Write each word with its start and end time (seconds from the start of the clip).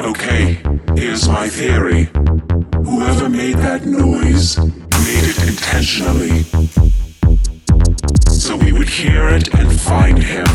Okay, 0.00 0.58
here's 0.94 1.28
my 1.28 1.48
theory. 1.48 2.08
Whoever 2.84 3.28
made 3.28 3.56
that 3.56 3.84
noise 3.84 4.58
made 4.58 5.24
it 5.24 5.48
intentionally. 5.48 6.42
So 8.30 8.56
we 8.56 8.72
would 8.72 8.88
hear 8.88 9.28
it 9.28 9.52
and 9.54 9.80
find 9.80 10.18
him. 10.18 10.46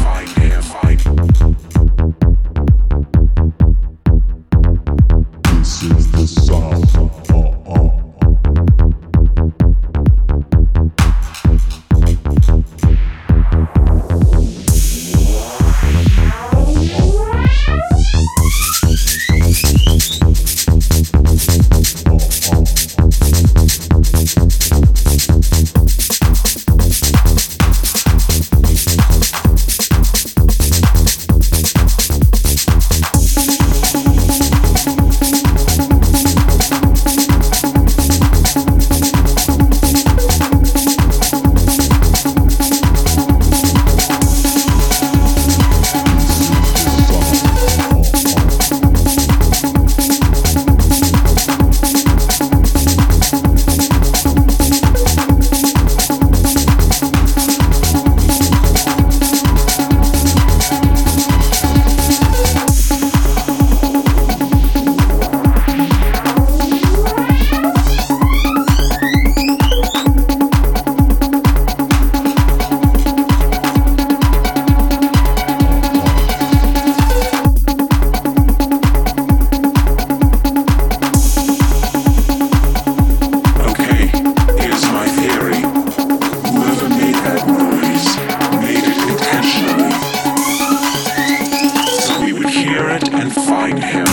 Find 93.61 93.83
him. 93.83 94.10